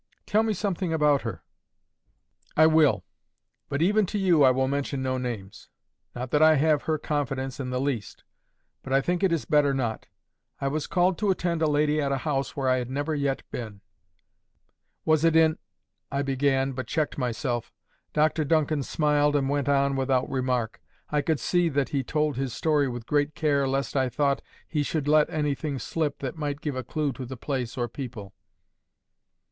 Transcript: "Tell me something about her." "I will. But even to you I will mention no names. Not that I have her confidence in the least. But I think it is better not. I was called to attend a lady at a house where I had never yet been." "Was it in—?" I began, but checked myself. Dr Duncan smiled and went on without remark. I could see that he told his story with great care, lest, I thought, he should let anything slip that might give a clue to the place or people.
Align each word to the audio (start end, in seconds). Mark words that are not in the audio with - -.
"Tell 0.25 0.41
me 0.41 0.53
something 0.53 0.91
about 0.91 1.21
her." 1.21 1.43
"I 2.57 2.65
will. 2.65 3.05
But 3.69 3.83
even 3.83 4.07
to 4.07 4.17
you 4.17 4.43
I 4.43 4.49
will 4.49 4.67
mention 4.67 5.03
no 5.03 5.19
names. 5.19 5.69
Not 6.15 6.31
that 6.31 6.41
I 6.41 6.55
have 6.55 6.81
her 6.81 6.97
confidence 6.97 7.59
in 7.59 7.69
the 7.69 7.79
least. 7.79 8.23
But 8.81 8.93
I 8.93 9.01
think 9.01 9.21
it 9.21 9.31
is 9.31 9.45
better 9.45 9.75
not. 9.75 10.07
I 10.59 10.69
was 10.69 10.87
called 10.87 11.19
to 11.19 11.29
attend 11.29 11.61
a 11.61 11.67
lady 11.69 12.01
at 12.01 12.11
a 12.11 12.17
house 12.25 12.57
where 12.57 12.67
I 12.67 12.77
had 12.79 12.89
never 12.89 13.13
yet 13.13 13.43
been." 13.51 13.81
"Was 15.05 15.23
it 15.23 15.35
in—?" 15.35 15.59
I 16.11 16.23
began, 16.23 16.71
but 16.71 16.87
checked 16.87 17.19
myself. 17.19 17.71
Dr 18.11 18.43
Duncan 18.43 18.81
smiled 18.81 19.35
and 19.35 19.49
went 19.49 19.69
on 19.69 19.95
without 19.95 20.27
remark. 20.31 20.81
I 21.11 21.21
could 21.21 21.39
see 21.39 21.69
that 21.69 21.89
he 21.89 22.03
told 22.03 22.37
his 22.37 22.53
story 22.53 22.87
with 22.87 23.05
great 23.05 23.35
care, 23.35 23.67
lest, 23.67 23.95
I 23.95 24.09
thought, 24.09 24.41
he 24.67 24.81
should 24.81 25.07
let 25.07 25.29
anything 25.29 25.77
slip 25.77 26.17
that 26.21 26.37
might 26.39 26.59
give 26.59 26.75
a 26.75 26.83
clue 26.83 27.11
to 27.13 27.25
the 27.27 27.37
place 27.37 27.77
or 27.77 27.87
people. 27.87 28.33